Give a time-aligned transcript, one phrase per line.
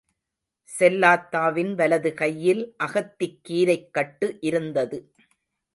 [0.69, 4.99] செல்லாத்தாவின் வலது கையில் அகத்திக்கீரைக் கட்டு இருந்தது.